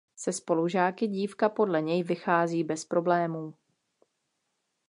[0.15, 3.53] Se spolužáky dívka podle něj vychází bez problémů.